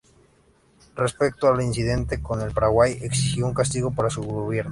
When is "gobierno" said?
4.23-4.59